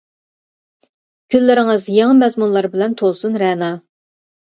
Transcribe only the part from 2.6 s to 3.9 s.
بىلەن تولسۇن رەنا.